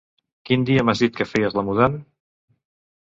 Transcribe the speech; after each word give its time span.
Quin 0.49 0.63
dia 0.69 0.85
m'has 0.87 1.03
dit 1.05 1.19
que 1.19 1.29
feies 1.33 1.59
la 1.59 1.67
mudan 1.71 1.99